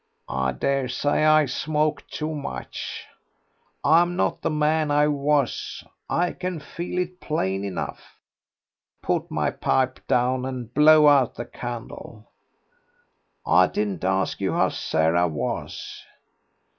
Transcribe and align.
"I 0.27 0.51
daresay 0.53 1.25
I 1.25 1.45
smoke 1.45 2.07
too 2.07 2.33
much.... 2.33 3.05
I'm 3.83 4.15
not 4.15 4.41
the 4.41 4.49
man 4.49 4.89
I 4.89 5.07
was. 5.07 5.83
I 6.09 6.31
can 6.31 6.59
feel 6.59 6.97
it 6.97 7.19
plain 7.21 7.63
enough. 7.63 8.17
Put 9.03 9.29
my 9.29 9.51
pipe 9.51 9.99
down 10.07 10.43
and 10.43 10.73
blow 10.73 11.07
out 11.07 11.35
the 11.35 11.45
candle.... 11.45 12.31
I 13.45 13.67
didn't 13.67 14.03
ask 14.03 14.41
you 14.41 14.53
how 14.53 14.69
Sarah 14.69 15.27
was." 15.27 16.03